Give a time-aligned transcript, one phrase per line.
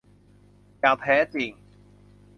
[0.79, 1.51] อย่างแท้จริง